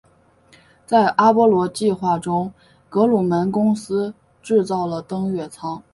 [0.83, 2.51] 在阿波罗计划中
[2.89, 5.83] 格鲁门公司制造了登月舱。